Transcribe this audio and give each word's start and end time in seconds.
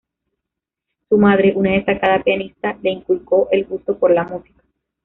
Su 1.09 1.17
madre, 1.19 1.53
una 1.55 1.73
destacada 1.73 2.23
pianista, 2.23 2.75
le 2.81 2.89
inculcó 2.89 3.47
el 3.51 3.65
gusto 3.65 3.99
por 3.99 4.09
la 4.09 4.23
música. 4.23 4.63